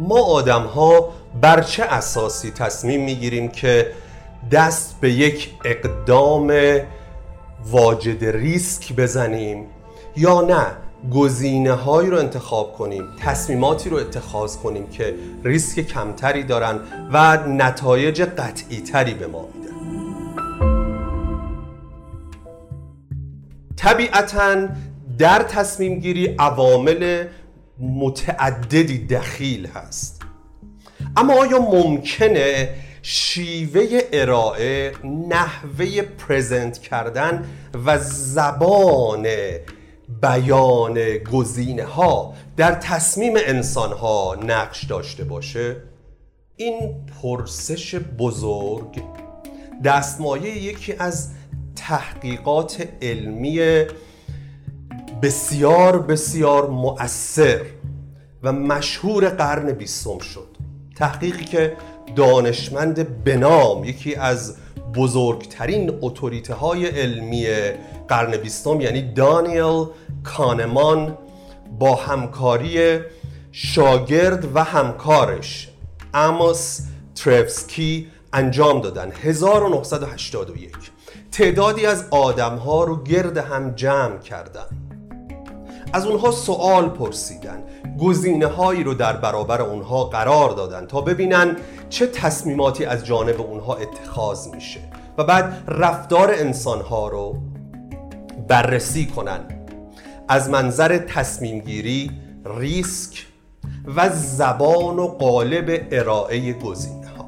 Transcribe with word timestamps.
ما 0.00 0.22
آدم 0.24 0.62
ها 0.62 1.08
بر 1.40 1.62
چه 1.62 1.82
اساسی 1.82 2.50
تصمیم 2.50 3.04
می‌گیریم 3.04 3.48
که 3.48 3.92
دست 4.50 5.00
به 5.00 5.12
یک 5.12 5.50
اقدام 5.64 6.52
واجد 7.70 8.24
ریسک 8.24 8.92
بزنیم 8.92 9.66
یا 10.16 10.40
نه 10.40 10.66
گزینه 11.14 11.72
هایی 11.72 12.10
رو 12.10 12.18
انتخاب 12.18 12.72
کنیم 12.72 13.04
تصمیماتی 13.18 13.90
رو 13.90 13.96
اتخاذ 13.96 14.56
کنیم 14.56 14.86
که 14.86 15.14
ریسک 15.44 15.80
کمتری 15.80 16.42
دارن 16.42 16.80
و 17.12 17.46
نتایج 17.48 18.22
قطعی 18.22 18.80
تری 18.80 19.14
به 19.14 19.26
ما 19.26 19.48
میدن 19.54 19.76
طبیعتا 23.76 24.68
در 25.18 25.42
تصمیم 25.42 25.98
گیری 25.98 26.26
عوامل 26.38 27.24
متعددی 27.80 29.06
دخیل 29.06 29.66
هست. 29.66 30.22
اما 31.16 31.34
آیا 31.34 31.58
ممکنه 31.58 32.74
شیوه 33.02 34.00
ارائه 34.12 34.92
نحوه 35.28 36.02
پرزنت 36.02 36.78
کردن 36.78 37.44
و 37.84 37.98
زبان 37.98 39.26
بیان 40.22 41.18
گزینه 41.18 41.84
ها 41.84 42.34
در 42.56 42.74
تصمیم 42.74 43.32
انسان 43.36 43.92
ها 43.92 44.36
نقش 44.46 44.84
داشته 44.84 45.24
باشه؟ 45.24 45.76
این 46.56 46.94
پرسش 47.22 47.94
بزرگ 47.94 49.02
دستمایه 49.84 50.56
یکی 50.56 50.92
از 50.92 51.30
تحقیقات 51.76 52.88
علمی 53.02 53.84
بسیار 55.22 55.98
بسیار 55.98 56.70
مؤثر 56.70 57.60
و 58.42 58.52
مشهور 58.52 59.28
قرن 59.28 59.72
بیستم 59.72 60.18
شد. 60.18 60.48
تحقیقی 60.96 61.44
که 61.44 61.76
دانشمند 62.16 63.24
بنام 63.24 63.84
یکی 63.84 64.14
از 64.14 64.56
بزرگترین 64.94 65.98
اتوریته 66.00 66.54
های 66.54 66.86
علمی 66.86 67.46
قرن 68.08 68.36
بیستم 68.36 68.80
یعنی 68.80 69.12
دانیل 69.12 69.86
کانمان 70.24 71.18
با 71.78 71.94
همکاری 71.94 72.98
شاگرد 73.52 74.56
و 74.56 74.64
همکارش 74.64 75.68
اموس 76.14 76.80
ترفسکی 77.14 78.08
انجام 78.32 78.80
دادن. 78.80 79.12
1981 79.22 80.72
تعدادی 81.32 81.86
از 81.86 82.04
آدم 82.10 82.56
ها 82.56 82.84
رو 82.84 83.02
گرد 83.02 83.36
هم 83.36 83.70
جمع 83.70 84.18
کردن. 84.18 84.66
از 85.92 86.06
اونها 86.06 86.30
سوال 86.30 86.88
پرسیدن 86.88 87.62
گزینه 88.00 88.46
هایی 88.46 88.84
رو 88.84 88.94
در 88.94 89.16
برابر 89.16 89.62
اونها 89.62 90.04
قرار 90.04 90.50
دادن 90.50 90.86
تا 90.86 91.00
ببینن 91.00 91.56
چه 91.88 92.06
تصمیماتی 92.06 92.84
از 92.84 93.06
جانب 93.06 93.40
اونها 93.40 93.74
اتخاذ 93.74 94.48
میشه 94.48 94.80
و 95.18 95.24
بعد 95.24 95.64
رفتار 95.68 96.30
انسان 96.30 96.80
ها 96.80 97.08
رو 97.08 97.36
بررسی 98.48 99.06
کنن. 99.06 99.40
از 100.28 100.50
منظر 100.50 100.98
تصمیم 100.98 101.58
گیری 101.58 102.10
ریسک 102.58 103.26
و 103.96 104.10
زبان 104.14 104.98
و 104.98 105.06
قالب 105.06 105.88
ارائه 105.90 106.52
گزینه 106.52 107.08
ها 107.08 107.26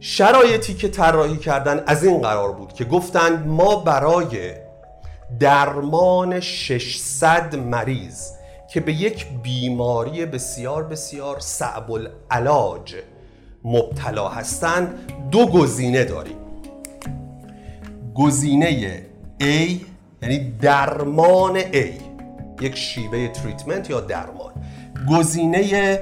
شرایطی 0.00 0.74
که 0.74 0.88
طراحی 0.88 1.36
کردن 1.36 1.82
از 1.86 2.04
این 2.04 2.20
قرار 2.20 2.52
بود 2.52 2.72
که 2.72 2.84
گفتند 2.84 3.46
ما 3.46 3.76
برای 3.76 4.61
درمان 5.38 6.40
600 6.40 7.56
مریض 7.56 8.30
که 8.72 8.80
به 8.80 8.92
یک 8.92 9.26
بیماری 9.42 10.26
بسیار 10.26 10.84
بسیار 10.84 11.40
صعب 11.40 11.90
العلاج 11.92 12.94
مبتلا 13.64 14.28
هستند. 14.28 15.12
دو 15.30 15.46
گزینه 15.46 16.04
داریم. 16.04 16.36
گزینه 18.14 19.02
A 19.40 19.70
یعنی 20.22 20.52
درمان 20.60 21.60
A 21.60 21.86
یک 22.60 22.76
شیوه 22.76 23.28
تریتمنت 23.28 23.90
یا 23.90 24.00
درمان. 24.00 24.52
گزینه 25.10 26.00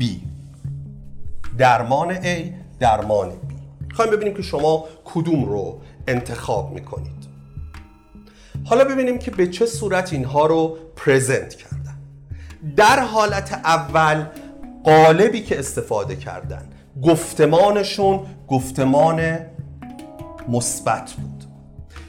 B 0.00 0.04
درمان 1.58 2.14
A 2.14 2.52
درمان 2.80 3.30
B. 3.30 3.52
خواهیم 3.94 4.14
ببینیم 4.16 4.34
که 4.34 4.42
شما 4.42 4.84
کدوم 5.04 5.44
رو 5.44 5.80
انتخاب 6.08 6.72
می‌کنید. 6.72 7.15
حالا 8.64 8.84
ببینیم 8.84 9.18
که 9.18 9.30
به 9.30 9.46
چه 9.46 9.66
صورت 9.66 10.12
اینها 10.12 10.46
رو 10.46 10.78
پرزنت 10.96 11.54
کردن. 11.54 11.98
در 12.76 13.00
حالت 13.00 13.52
اول 13.52 14.26
قالبی 14.84 15.42
که 15.42 15.58
استفاده 15.58 16.16
کردن. 16.16 16.68
گفتمانشون 17.02 18.20
گفتمان 18.48 19.38
مثبت 20.48 21.12
بود. 21.12 21.44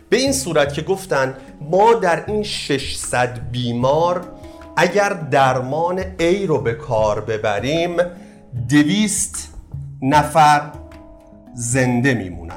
به 0.09 0.18
این 0.18 0.34
صورت 0.34 0.74
که 0.74 0.81
گفتن 0.81 1.38
ما 1.62 1.94
در 1.94 2.24
این 2.28 2.44
600 2.44 3.40
بیمار 3.52 4.28
اگر 4.78 5.09
درمان 5.09 6.02
A 6.02 6.46
رو 6.47 6.62
به 6.62 6.74
کار 6.74 7.22
ببریم 7.22 7.97
دویست 8.70 9.53
نفر 10.02 10.62
زنده 11.56 12.14
میمونن. 12.14 12.53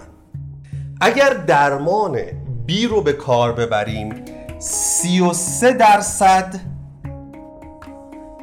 اگر 1.00 1.30
درمان 1.30 2.18
B 2.68 2.72
رو 2.72 3.02
به 3.02 3.12
کار 3.12 3.52
ببریم. 3.52 4.14
33 4.58 5.72
درصد 5.72 6.60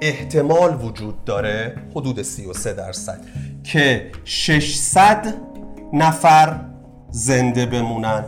احتمال 0.01 0.85
وجود 0.85 1.25
داره 1.25 1.75
حدود 1.95 2.21
33 2.21 2.73
درصد 2.73 3.19
که 3.63 4.11
600 4.25 5.33
نفر 5.93 6.59
زنده 7.09 7.65
بمونن 7.65 8.25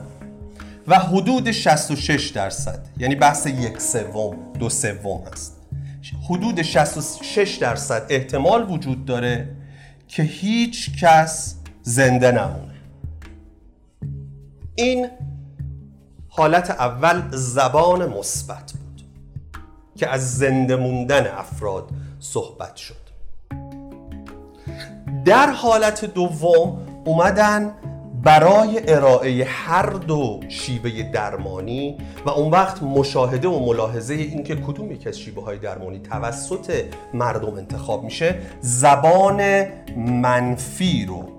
و 0.87 0.99
حدود 0.99 1.51
66 1.51 2.29
درصد. 2.29 2.79
یعنی 2.97 3.15
بحث 3.15 3.45
یک 3.45 3.81
سوم 3.81 4.37
دو 4.59 4.69
سوم 4.69 5.23
هست 5.31 5.59
حدود 6.29 6.61
66 6.61 7.55
درصد 7.55 8.05
احتمال 8.09 8.71
وجود 8.71 9.05
داره 9.05 9.55
که 10.07 10.23
هیچ 10.23 10.99
کس 11.03 11.55
زنده 11.81 12.31
نمونه. 12.31 12.73
این 14.75 15.07
حالت 16.29 16.69
اول 16.69 17.21
زبان 17.31 18.09
مثبت 18.09 18.73
بود 18.73 19.01
که 19.95 20.07
از 20.09 20.37
زنده 20.37 20.75
موندن 20.75 21.27
افراد 21.27 21.89
صحبت 22.19 22.75
شد. 22.75 22.95
در 25.25 25.49
حالت 25.49 26.05
دوم 26.05 26.79
اومدن 27.05 27.73
برای 28.23 28.93
ارائه 28.93 29.45
هر 29.45 29.85
دو 29.89 30.39
شیوه 30.49 31.03
درمانی 31.03 31.97
و 32.25 32.29
اون 32.29 32.51
وقت 32.51 32.83
مشاهده 32.83 33.47
و 33.47 33.65
ملاحظه 33.65 34.13
اینکه 34.13 34.55
کدوم 34.55 34.91
یک 34.91 35.07
از 35.07 35.19
شیوه 35.19 35.43
های 35.43 35.57
درمانی 35.57 35.99
توسط 35.99 36.85
مردم 37.13 37.53
انتخاب 37.53 38.03
میشه 38.03 38.35
زبان 38.61 39.65
منفی 39.97 41.05
رو 41.05 41.38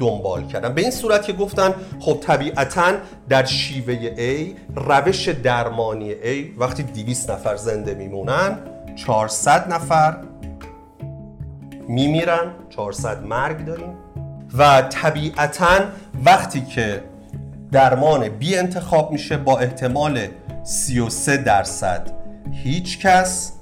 دنبال 0.00 0.46
کردن. 0.46 0.74
به 0.74 0.82
این 0.82 0.90
صورت 0.90 1.24
که 1.24 1.32
گفتن 1.32 1.74
خب 2.00 2.18
طبیعتا 2.20 2.92
در 3.28 3.44
شیوه 3.44 4.14
A 4.14 4.56
روش 4.76 5.28
درمانی 5.28 6.12
A 6.12 6.58
وقتی 6.58 6.82
200 6.82 7.30
نفر 7.30 7.56
زنده 7.56 7.94
میمونن 7.94 8.58
400 8.96 9.72
نفر 9.72 10.16
میمیرن 11.88 12.50
400 12.70 13.22
مرگ 13.22 13.64
داریم. 13.64 13.94
و 14.58 14.82
طبیعتا 14.82 15.80
وقتی 16.24 16.60
که 16.60 17.02
درمان 17.72 18.28
بی 18.28 18.56
انتخاب 18.56 19.12
میشه 19.12 19.36
با 19.36 19.58
احتمال 19.58 20.26
33 20.64 21.36
درصد 21.36 22.10
هیچ 22.52 22.98
کس 22.98 23.52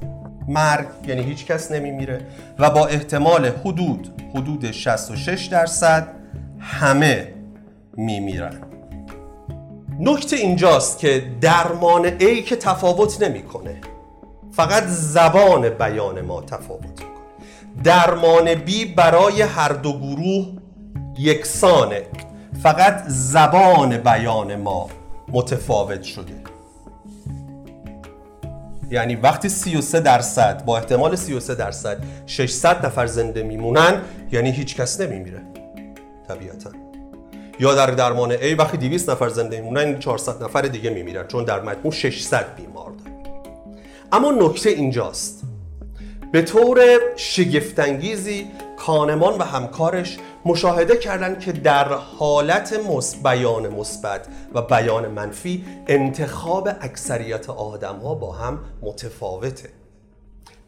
مرگ 0.49 0.87
یعنی 1.07 1.23
هیچ 1.23 1.47
کس 1.47 1.73
نمیمیره. 1.73 2.21
و 2.59 2.71
با 2.71 2.87
احتمال 2.87 3.47
حدود 3.47 4.23
حدود 4.35 4.71
66 4.71 5.47
درصد 5.47 6.18
همه 6.69 7.35
میمیرن. 7.97 8.61
نکته 10.01 10.37
اینجاست 10.37 10.99
که 10.99 11.23
درمان 11.41 12.19
A 12.19 12.43
که 12.43 12.57
تفاوت 12.57 13.23
نمی‌کنه. 13.23 13.81
فقط 14.53 14.85
زبان 14.87 15.69
بیان 15.69 16.21
ما 16.21 16.43
تفاوت 16.43 16.83
می‌کنه. 16.83 17.09
درمان 17.85 18.55
B 18.55 18.71
برای 18.97 19.43
هر 19.43 19.69
دو 19.69 19.99
گروه 19.99 20.47
یکسانه. 21.19 22.03
فقط 22.63 23.03
زبان 23.07 23.99
بیان 23.99 24.57
ما 24.57 24.89
متفاوت 25.29 26.03
شده. 26.03 26.35
یعنی 28.91 29.17
وقتی 29.17 29.49
33 29.49 30.01
درصد 30.01 30.65
با 30.65 30.79
احتمال 30.79 31.17
33 31.17 31.55
درصد 31.55 31.99
600 32.27 32.87
نفر 32.87 33.07
زنده 33.07 33.43
میمونن 33.43 34.03
یعنی 34.33 34.51
هیچ 34.51 34.77
کس 34.77 35.01
نمیمیره. 35.01 35.41
طبیعتا. 36.29 36.71
یا 37.61 37.75
در 37.75 37.87
درمان 37.87 38.37
A 38.37 38.59
وقتی 38.59 38.77
200 38.77 39.11
نفر 39.11 39.29
زنده 39.29 39.61
میمونن 39.61 39.99
400 39.99 40.45
نفر 40.45 40.63
دیگه 40.63 40.91
میمیرن 40.91 41.27
چون 41.27 41.45
در 41.45 41.61
مجموع 41.61 41.93
600 41.93 42.57
بیمار 42.57 42.91
داریم 42.91 43.19
اما 44.13 44.31
نکته 44.31 44.71
اینجاست. 44.71 45.43
به 46.33 46.43
طور 46.43 46.81
شگفتانگیزی 47.17 48.47
کانمان 48.77 49.39
و 49.39 49.43
همکارش 49.43 50.19
مشاهده 50.45 50.97
کردند 50.97 51.41
که 51.41 51.53
در 51.53 51.89
حالت 52.19 52.75
بیان 53.23 53.69
مثبت 53.69 54.27
و 54.55 54.63
بیان 54.63 55.09
منفی 55.09 55.65
انتخاب 55.87 56.69
اکثریت 56.81 57.51
آدم 57.51 57.97
ها 57.97 58.15
با 58.15 58.33
هم 58.33 58.61
متفاوته. 58.83 59.69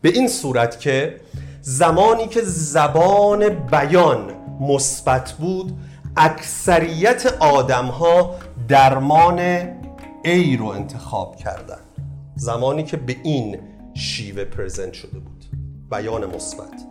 به 0.03 0.09
این 0.09 0.29
صورت 0.29 0.81
که 0.81 1.21
زمانی 1.61 2.27
که 2.27 2.41
زبان 2.43 3.49
بیان 3.49 4.40
مثبت 4.61 5.33
بود 5.33 5.79
اکثریت 6.17 7.27
آدم 7.41 7.87
ها 7.87 8.35
درمان 8.69 9.63
A 10.25 10.59
رو 10.59 10.67
انتخاب 10.67 11.37
کردن. 11.37 11.81
زمانی 12.37 12.83
که 12.83 12.97
به 12.97 13.17
این 13.23 13.59
شیوه 13.95 14.45
پرزنت 14.45 14.93
شده 14.93 15.19
بود. 15.19 15.45
بیان 15.91 16.37
مثبت. 16.37 16.87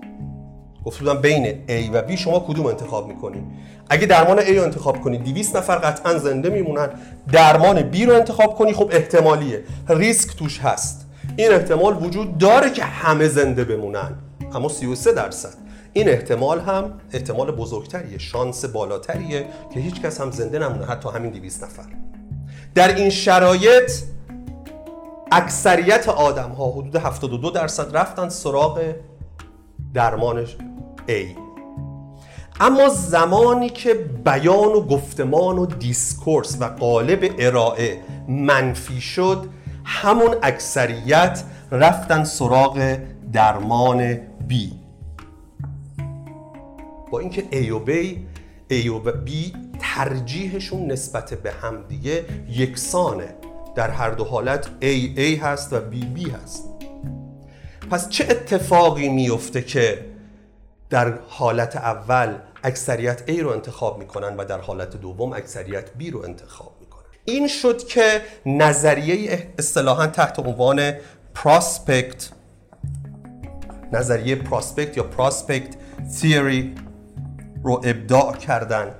گفته 0.85 0.99
بودم 0.99 1.21
بین 1.21 1.65
A 1.67 1.89
و 1.93 2.07
B 2.07 2.11
شما 2.11 2.39
کدوم 2.39 2.65
انتخاب 2.65 3.07
می‌کنید 3.07 3.43
اگه 3.89 4.05
درمان 4.05 4.41
A 4.41 4.49
رو 4.49 4.63
انتخاب 4.63 5.01
کنی 5.01 5.17
200 5.17 5.55
نفر 5.55 5.75
قطعا 5.75 6.17
زنده 6.17 6.49
میمونن 6.49 6.89
درمان 7.31 7.91
B 7.91 8.01
رو 8.01 8.13
انتخاب 8.13 8.55
کنی 8.55 8.73
خب 8.73 8.89
احتمالیه. 8.91 9.63
ریسک 9.89 10.37
توش 10.37 10.59
هست. 10.59 11.05
این 11.35 11.51
احتمال 11.51 12.03
وجود 12.03 12.37
داره 12.37 12.69
که 12.69 12.83
همه 12.83 13.27
زنده 13.27 13.63
بمونن. 13.63 14.11
اما 14.53 14.69
33 14.69 15.13
درصد. 15.13 15.68
این 15.99 16.09
احتمال 16.09 16.59
هم 16.59 16.93
احتمال 17.13 17.51
بزرگتریه 17.51 18.17
شانس 18.17 18.65
بالاتریه 18.65 19.45
که 19.73 19.79
هیچ 19.79 20.01
کس 20.01 20.21
هم 20.21 20.31
زنده 20.31 20.59
نمونه 20.59 20.85
حتی 20.85 21.09
همین 21.09 21.31
200 21.31 21.63
نفر. 21.63 21.83
در 22.75 22.95
این 22.95 23.09
شرایط 23.09 23.91
اکثریت 25.31 26.09
آدم 26.09 26.49
ها 26.49 26.71
حدود 26.71 26.95
72 26.95 27.51
درصد 27.51 27.97
رفتن 27.97 28.29
سراغ 28.29 28.93
درمان 29.93 30.45
A. 31.07 31.25
اما 32.59 32.89
زمانی 32.89 33.69
که 33.69 33.93
بیان 34.25 34.69
و 34.69 34.81
گفتمان 34.81 35.57
و 35.57 35.65
discourse 35.65 36.57
و 36.59 36.65
قالب 36.65 37.35
ارائه 37.39 37.99
منفی 38.27 39.01
شد 39.01 39.45
همون 39.85 40.35
اکثریت 40.43 41.43
رفتن 41.71 42.23
سراغ 42.23 42.97
درمان 43.33 44.15
B. 44.49 44.53
با 47.11 47.19
اینکه 47.19 47.43
A 47.51 47.71
و 47.71 47.85
B 47.85 47.89
A 48.69 48.87
و 48.87 49.11
B 49.11 49.31
ترجیحشون 49.79 50.91
نسبت 50.91 51.33
به 51.33 51.51
همدیگه 51.51 52.25
یکسانه. 52.49 53.35
در 53.75 53.89
هر 53.89 54.09
دو 54.09 54.23
حالت 54.23 54.65
A 54.65 55.17
A 55.17 55.43
هست 55.43 55.73
و 55.73 55.79
B 55.91 55.95
B 56.19 56.33
هست. 56.43 56.69
پس 57.91 58.09
چه 58.09 58.23
اتفاقی 58.29 59.09
میفته 59.09 59.61
که 59.61 60.05
در 60.89 61.19
حالت 61.27 61.75
اول 61.75 62.35
اکثریت 62.63 63.31
A 63.31 63.39
رو 63.39 63.49
انتخاب 63.49 63.99
می‌کنن 63.99 64.37
و 64.37 64.45
در 64.45 64.61
حالت 64.61 64.97
دوم 65.01 65.33
اکثریت 65.33 65.85
B 65.99 66.11
رو 66.11 66.23
انتخاب 66.23 66.75
می‌کنن؟ 66.79 67.05
این 67.25 67.47
شد 67.47 67.87
که 67.87 68.21
نظریه 68.45 69.47
اصطلاحا 69.59 70.07
تحت 70.07 70.39
عنوان 70.39 70.93
prospect 71.33 72.29
نظریه 73.93 74.35
prospect 74.35 74.97
یا 74.97 75.03
prospect 75.03 75.75
theory 76.21 76.75
رو 77.63 77.81
ابداع 77.83 78.35
کردن 78.35 78.95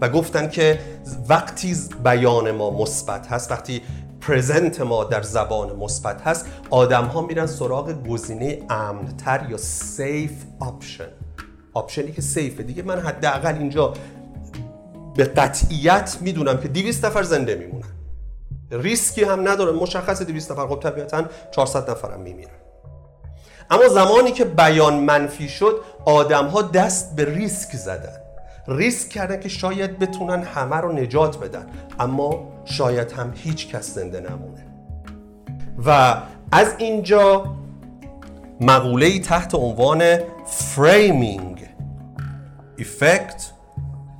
و 0.00 0.08
گفتن 0.08 0.48
که 0.48 0.80
وقتی 1.28 1.76
بیان 2.04 2.50
ما 2.50 2.70
مثبت 2.70 3.26
هست 3.26 3.50
وقتی 3.50 3.82
present 4.20 4.80
ما 4.80 5.04
در 5.04 5.22
زبان 5.22 5.76
مثبت 5.76 6.22
هست 6.22 6.46
آدم 6.70 7.04
ها 7.04 7.20
میرن 7.20 7.46
سراغ 7.46 8.08
گزینه 8.08 8.62
امنتر 8.70 9.46
یا 9.50 9.56
safe 9.56 10.32
option 10.60 11.08
option 11.74 12.07
ی 12.07 12.12
که 12.12 12.22
safe 12.22 12.54
ه 12.54 12.62
دیگه 12.62 12.82
من 12.82 13.00
حداقل 13.00 13.54
اینجا 13.54 13.92
به 15.16 15.24
قطعیت 15.24 16.18
می‌دونم 16.20 16.60
که 16.60 16.68
200 16.68 17.04
نفر 17.04 17.22
زنده 17.22 17.54
میمونن. 17.54 17.84
ریسکی 18.70 19.24
هم 19.24 19.48
نداره. 19.48 19.72
مشخص 19.72 20.22
200 20.22 20.52
نفر. 20.52 20.66
خب 20.66 20.80
طبیعتا 20.80 21.24
400 21.50 21.90
نفرم 21.90 22.20
میمیرن. 22.20 22.50
اما 23.70 23.88
زمانی 23.88 24.32
که 24.32 24.44
بیان 24.44 24.94
منفی 24.94 25.48
شد 25.48 25.80
آدم 26.04 26.46
ها 26.46 26.62
دست 26.62 27.16
به 27.16 27.24
ریسک 27.24 27.76
زدن. 27.76 28.16
ریسک 28.68 29.08
کردن 29.08 29.40
که 29.40 29.48
شاید 29.48 29.98
بتونن 29.98 30.42
همه 30.42 30.76
رو 30.76 30.92
نجات 30.92 31.38
بدن. 31.38 31.66
اما 32.00 32.52
شاید 32.64 33.12
هم 33.12 33.32
هیچ 33.36 33.68
کس 33.68 33.94
زنده 33.94 34.20
نمونه. 34.20 34.66
و 35.86 36.16
از 36.52 36.74
اینجا 36.78 37.44
مقوله 38.60 39.20
تحت 39.20 39.54
عنوان 39.54 40.18
framing 40.46 41.68
effect 42.78 43.50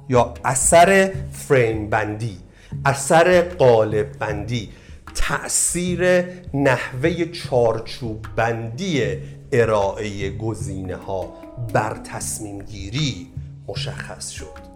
یا 0.08 0.34
اثر 0.44 1.12
فریم 1.32 1.90
بندی 1.90 2.38
اثر 2.84 3.40
قالب 3.42 4.18
بندی 4.18 4.70
تأثیر 5.14 6.24
نحوه 6.54 7.24
چارچوب 7.24 8.26
بندی 8.36 9.18
ارائه 9.52 10.30
گزینه 10.30 10.96
ها 10.96 11.32
بر 11.72 11.96
تصمیم 12.04 12.58
گیری 12.58 13.26
مشخص 13.68 14.28
شد. 14.28 14.70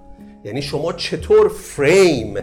یعنی 0.44 0.62
شما 0.62 0.92
چطور 0.92 1.48
فریم 1.48 2.34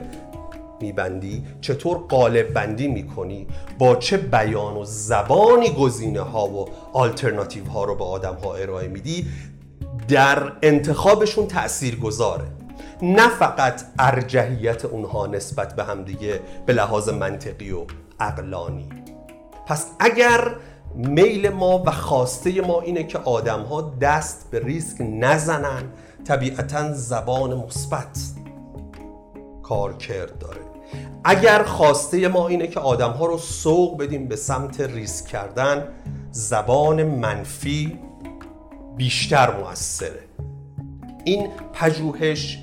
میبندی 0.82 1.44
چطور 1.62 1.98
قالب 1.98 2.54
بندی 2.54 2.88
می‌کنی 2.88 3.48
با 3.80 3.96
چه 3.96 4.18
بیان 4.18 4.78
و 4.78 4.86
زبانی 4.86 5.70
گزینه 5.70 6.22
ها 6.22 6.48
و 6.48 6.70
آلترناتیو 6.94 7.66
ها 7.66 7.84
رو 7.84 7.96
به 7.96 8.04
آدم 8.04 8.36
ها 8.36 8.56
ارائه 8.56 8.88
میدی 8.88 9.28
در 10.08 10.54
انتخابشون 10.62 11.48
تأثیر 11.48 11.96
گذاره 11.96 12.46
نه 13.02 13.30
فقط 13.30 13.82
ارجحیت 14.00 14.86
اونها 14.86 15.28
نسبت 15.28 15.76
به 15.76 15.84
همدیگه 15.84 16.40
به 16.66 16.74
لحاظ 16.74 17.10
منطقی 17.10 17.72
و 17.72 17.86
عقلانی. 18.20 18.90
پس 19.68 19.88
اگر 20.00 20.56
میل 20.96 21.50
ما 21.50 21.84
و 21.86 21.92
خواسته 21.92 22.62
ما 22.62 22.82
اینه 22.82 23.04
که 23.04 23.18
آدم 23.18 23.62
ها 23.62 23.94
دست 24.02 24.48
به 24.52 24.60
ریسک 24.60 24.98
نزنن. 25.02 25.84
طبیعتا 26.26 26.94
زبان 26.94 27.54
مثبت 27.54 28.20
کارکرد 29.64 30.38
داره. 30.40 30.62
اگر 31.24 31.64
خواسته 31.64 32.28
ما 32.28 32.48
اینه 32.48 32.68
که 32.68 32.80
آدم 32.80 33.12
ها 33.12 33.26
رو 33.26 33.38
سوق 33.38 34.04
بدیم 34.04 34.28
به 34.28 34.36
سمت 34.36 34.82
ریسک 34.82 35.26
کردن 35.26 35.88
زبان 36.32 37.04
منفی 37.04 38.00
بیشتر 38.98 39.58
موثره. 39.58 40.24
این 41.26 41.48
پژوهش 41.74 42.60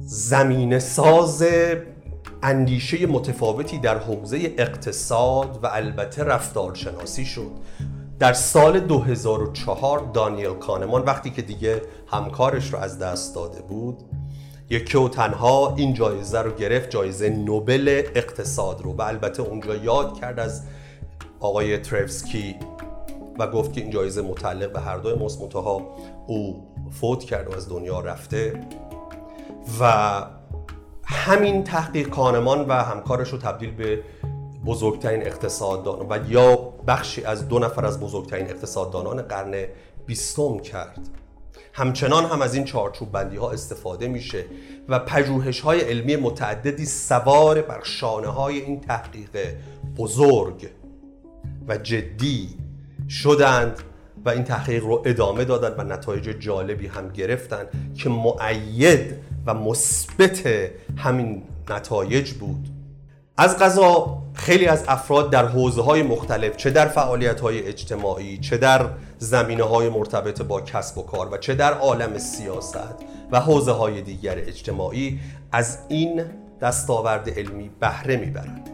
زمین 0.00 0.78
ساز 0.78 1.42
اندیشه 2.42 3.06
متفاوتی 3.06 3.78
در 3.78 3.98
حوزه 3.98 4.54
اقتصاد 4.58 5.58
و 5.62 5.66
البته 5.72 6.24
رفتارشناسی 6.24 7.24
شد. 7.24 7.50
در 8.18 8.32
سال 8.32 8.80
2004 8.80 10.10
دانیل 10.14 10.54
کانمان 10.54 11.02
وقتی 11.02 11.30
که 11.30 11.42
دیگه 11.42 11.82
همکارش 12.06 12.72
رو 12.72 12.78
از 12.78 12.98
دست 12.98 13.34
داده 13.34 13.62
بود 13.62 13.98
یکی 14.70 14.98
و 14.98 15.08
تنها 15.08 15.74
این 15.76 15.94
جایزه 15.94 16.42
رو 16.42 16.54
گرفت 16.54 16.90
جایزه 16.90 17.30
نوبل 17.30 18.02
اقتصاد 18.14 18.80
رو. 18.80 18.92
و 18.92 19.02
البته 19.02 19.42
اونجا 19.42 19.74
یاد 19.74 20.20
کرد 20.20 20.40
از 20.40 20.62
آقای 21.40 21.78
تروسکی 21.78 22.56
و 23.38 23.46
گفت 23.46 23.72
که 23.72 23.80
این 23.80 23.90
جایزه 23.90 24.22
متعلق 24.22 24.72
به 24.72 24.80
هر 24.80 24.96
دوی 24.96 25.14
ماست. 25.14 25.56
او 26.26 26.66
فوت 26.90 27.24
کرد 27.24 27.48
و 27.48 27.56
از 27.56 27.68
دنیا 27.68 28.00
رفته. 28.00 28.60
و 29.80 30.22
همین 31.06 31.64
تحقیق 31.64 32.08
کانمان 32.08 32.68
و 32.68 32.72
همکارش 32.72 33.28
رو 33.28 33.38
تبدیل 33.38 33.70
به 33.70 34.02
بزرگترین 34.66 35.26
اقتصاددان 35.26 36.06
و 36.10 36.18
یا 36.28 36.56
بخشی 36.86 37.24
از 37.24 37.48
دو 37.48 37.58
نفر 37.58 37.84
از 37.84 38.00
بزرگترین 38.00 38.46
اقتصاددانان 38.46 39.22
قرن 39.22 39.66
بیستم 40.06 40.58
کرد. 40.58 40.98
همچنان 41.72 42.24
هم 42.24 42.42
از 42.42 42.54
این 42.54 42.64
چارچوب 42.64 43.12
بندی 43.12 43.36
ها 43.36 43.50
استفاده 43.50 44.08
میشه 44.08 44.44
و 44.88 44.98
پژوهش 44.98 45.60
های 45.60 45.80
علمی 45.80 46.16
متعددی 46.16 46.86
سوار 46.86 47.62
بر 47.62 47.80
شانه 47.82 48.28
های 48.28 48.60
این 48.60 48.80
تحقیق 48.80 49.54
بزرگ 49.96 50.68
و 51.68 51.76
جدی 51.76 52.48
شدند 53.08 53.78
و 54.24 54.28
این 54.28 54.44
تحقیق 54.44 54.84
رو 54.84 55.02
ادامه 55.04 55.44
دادن 55.44 55.74
و 55.78 55.92
نتایج 55.92 56.24
جالبی 56.24 56.86
هم 56.86 57.08
گرفتن 57.08 57.66
که 57.94 58.08
معید 58.08 59.25
و 59.46 59.54
مثبت 59.54 60.42
همین 60.96 61.42
نتایج 61.70 62.32
بود. 62.32 62.68
از 63.38 63.58
غذا 63.58 64.18
خیلی 64.34 64.66
از 64.66 64.84
افراد 64.88 65.30
در 65.30 65.46
حوزه 65.46 65.82
های 65.82 66.02
مختلف 66.02 66.56
چه 66.56 66.70
در 66.70 66.88
فعالیت 66.88 67.40
های 67.40 67.66
اجتماعی 67.66 68.38
چه 68.38 68.56
در 68.56 68.88
زمینه 69.18 69.62
های 69.62 69.88
مرتبط 69.88 70.42
با 70.42 70.60
کسب 70.60 70.98
و 70.98 71.02
کار 71.02 71.34
و 71.34 71.38
چه 71.38 71.54
در 71.54 71.72
عالم 71.72 72.18
سیاست 72.18 72.94
و 73.32 73.40
حوزه 73.40 73.72
های 73.72 74.02
دیگر 74.02 74.38
اجتماعی 74.38 75.20
از 75.52 75.78
این 75.88 76.24
دستاورد 76.60 77.38
علمی 77.38 77.70
بهره 77.80 78.16
می‌برند. 78.16 78.70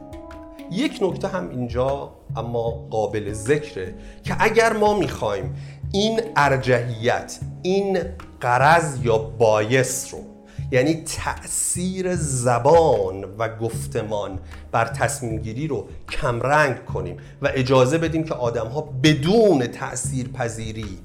یک 0.71 0.99
نکته 1.03 1.29
هم 1.29 1.51
اینجا 1.51 2.11
اما 2.37 2.71
قابل 2.71 3.33
ذکره 3.33 3.95
که 4.25 4.37
اگر 4.39 4.73
ما 4.73 4.99
می‌خوایم 4.99 5.55
این 5.93 6.21
ارجحیت 6.37 7.39
این 7.63 7.99
قرض 8.41 9.05
یا 9.05 9.19
بایس 9.19 10.15
رو 10.15 10.32
یعنی 10.73 10.95
تاثیر 10.95 12.17
زبان 12.17 13.25
و 13.39 13.57
گفتمان 13.57 14.39
بر 14.73 14.85
تصمیم 14.85 15.39
گیری 15.39 15.67
رو 15.67 15.89
کمرنگ 16.09 16.85
کنیم 16.85 17.17
و 17.43 17.51
اجازه 17.55 17.99
بدیم 17.99 18.25
که 18.25 18.35
آدم 18.35 18.67
ها 18.67 18.81
بدون 19.03 19.67
تأثیر 19.67 20.29
پذیری 20.29 20.99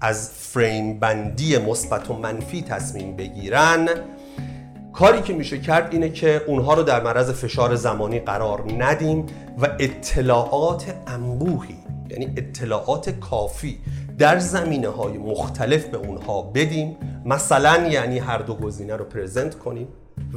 از 0.00 0.30
فریم 0.30 0.98
بندی 0.98 1.58
مثبت 1.58 2.10
و 2.10 2.14
منفی 2.14 2.62
تصمیم 2.62 3.16
بگیرن. 3.16 3.88
کاری 4.92 5.22
که 5.22 5.32
میشه 5.32 5.58
کرد 5.58 5.92
اینه 5.92 6.10
که 6.10 6.42
اونها 6.46 6.74
رو 6.74 6.82
در 6.82 7.02
معرض 7.02 7.30
فشار 7.30 7.74
زمانی 7.74 8.18
قرار 8.18 8.64
ندیم 8.78 9.26
و 9.58 9.68
اطلاعات 9.78 10.94
انبوهی 11.06 11.76
یعنی 12.10 12.32
اطلاعات 12.36 13.10
کافی 13.10 13.78
در 14.18 14.38
زمینه 14.38 14.88
های 14.88 15.18
مختلف 15.18 15.84
به 15.84 15.96
اونها 15.96 16.42
بدیم 16.42 16.96
مثلا 17.24 17.88
یعنی 17.88 18.18
هر 18.18 18.38
دو 18.38 18.54
گزینه 18.54 18.96
رو 18.96 19.04
پرزنت 19.04 19.58
کنیم 19.58 19.88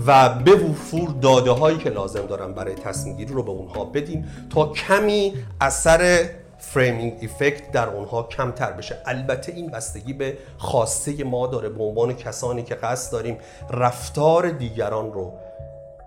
و 0.06 0.30
به 0.30 0.56
وفور 0.56 1.10
داده 1.10 1.52
هایی 1.52 1.78
که 1.78 1.90
لازم 1.90 2.26
دارن 2.26 2.54
برای 2.54 2.76
تصمیم 2.76 3.18
گیری 3.18 3.34
رو 3.34 3.44
به 3.44 3.52
اونها 3.52 3.86
بدیم 3.86 4.26
تا 4.50 4.66
کمی 4.66 5.34
اثر 5.62 6.30
framing 6.60 7.18
effect 7.22 7.72
در 7.72 7.90
اونها 7.90 8.24
کمتر 8.24 8.72
بشه. 8.72 8.98
البته 9.06 9.52
این 9.52 9.68
بستگی 9.68 10.14
به 10.14 10.38
خواسته 10.58 11.24
ما 11.24 11.48
داره. 11.48 11.70
به 11.70 11.84
عنوان 11.84 12.14
کسانی 12.14 12.64
که 12.64 12.76
قصد 12.76 13.12
داریم 13.12 13.38
رفتار 13.70 14.50
دیگران 14.50 15.14
رو 15.14 15.34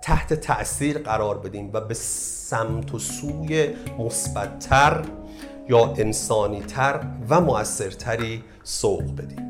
تحت 0.02 0.34
تاثیر 0.34 0.98
قرار 0.98 1.38
بدیم 1.38 1.70
و 1.72 1.80
به 1.80 1.94
سمت 1.94 2.94
و 2.94 2.98
سوی 2.98 3.68
مثبتتر 3.98 5.02
یا 5.68 5.94
انسانیتر 5.96 7.00
و 7.28 7.40
مؤثرتری 7.40 8.44
سوق 8.64 9.16
بدیم. 9.16 9.49